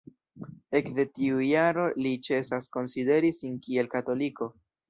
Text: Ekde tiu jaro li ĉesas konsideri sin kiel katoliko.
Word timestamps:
Ekde 0.79 1.05
tiu 1.17 1.43
jaro 1.49 1.85
li 2.05 2.15
ĉesas 2.29 2.71
konsideri 2.79 3.33
sin 3.43 3.63
kiel 3.67 3.93
katoliko. 3.97 4.53